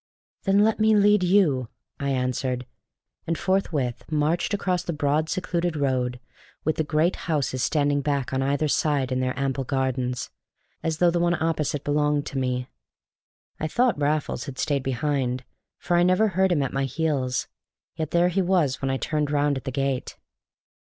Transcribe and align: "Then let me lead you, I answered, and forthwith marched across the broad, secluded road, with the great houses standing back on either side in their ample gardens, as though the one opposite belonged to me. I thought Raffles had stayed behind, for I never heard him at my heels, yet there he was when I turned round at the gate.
"Then 0.45 0.63
let 0.63 0.79
me 0.79 0.95
lead 0.95 1.21
you, 1.23 1.67
I 1.99 2.09
answered, 2.09 2.65
and 3.27 3.37
forthwith 3.37 4.11
marched 4.11 4.51
across 4.51 4.81
the 4.81 4.93
broad, 4.93 5.29
secluded 5.29 5.75
road, 5.77 6.19
with 6.63 6.77
the 6.77 6.83
great 6.83 7.15
houses 7.29 7.61
standing 7.61 8.01
back 8.01 8.33
on 8.33 8.41
either 8.41 8.67
side 8.67 9.11
in 9.11 9.19
their 9.19 9.37
ample 9.37 9.63
gardens, 9.63 10.31
as 10.81 10.97
though 10.97 11.11
the 11.11 11.19
one 11.19 11.37
opposite 11.39 11.83
belonged 11.83 12.25
to 12.25 12.39
me. 12.39 12.67
I 13.59 13.67
thought 13.67 14.01
Raffles 14.01 14.45
had 14.45 14.57
stayed 14.57 14.81
behind, 14.81 15.43
for 15.77 15.95
I 15.95 16.01
never 16.01 16.29
heard 16.29 16.51
him 16.51 16.63
at 16.63 16.73
my 16.73 16.85
heels, 16.85 17.47
yet 17.95 18.09
there 18.09 18.29
he 18.29 18.41
was 18.41 18.81
when 18.81 18.89
I 18.89 18.97
turned 18.97 19.29
round 19.29 19.55
at 19.55 19.65
the 19.65 19.71
gate. 19.71 20.17